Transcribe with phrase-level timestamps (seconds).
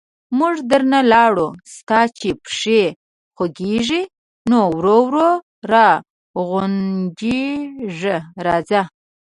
[0.37, 2.81] موږ درنه لاړو، ستا چې پښې
[3.35, 4.01] خوګېږي،
[4.49, 5.29] نو ورو ورو
[5.71, 5.87] را
[6.47, 8.81] غونجېږه راځه...